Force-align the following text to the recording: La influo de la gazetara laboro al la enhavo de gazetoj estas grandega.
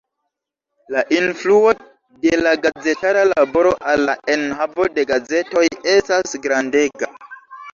La 0.93 1.01
influo 1.17 1.73
de 2.23 2.39
la 2.45 2.53
gazetara 2.63 3.25
laboro 3.33 3.75
al 3.93 4.03
la 4.09 4.17
enhavo 4.37 4.89
de 4.97 5.07
gazetoj 5.13 5.65
estas 5.99 6.35
grandega. 6.49 7.13